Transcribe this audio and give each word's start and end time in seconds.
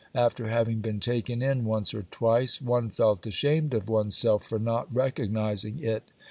After 0.15 0.47
having 0.49 0.79
been 0.81 0.99
taken 0.99 1.43
in 1.43 1.63
once 1.63 1.93
or 1.93 2.07
twice 2.09 2.59
one 2.59 2.89
felt 2.89 3.27
ashamed 3.27 3.75
of 3.75 3.87
oneself 3.87 4.43
for 4.43 4.57
not 4.57 4.91
recognizing 4.91 5.77
it. 5.77 6.05